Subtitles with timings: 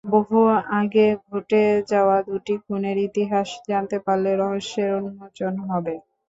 [0.07, 0.39] বহু
[0.79, 5.93] আগে ঘটে যাওয়া দুটি খুনের ইতিহাস জানতে পারলে রহস্যের উন্মোচন হবে।